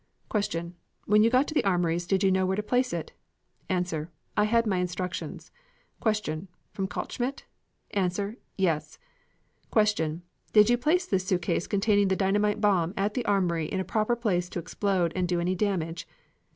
[0.33, 0.73] Q.
[1.05, 3.11] When you got to the Armories did you know where to place it?
[3.69, 4.07] A.
[4.35, 5.51] I had my instructions.
[6.03, 6.47] Q.
[6.71, 7.43] From Kaltschmidt?
[7.93, 8.35] A.
[8.57, 8.97] Yes.
[9.71, 10.21] Q.
[10.53, 14.15] Did you place this suitcase containing the dynamite bomb at the armory in a proper
[14.15, 16.07] place to explode and do any damage?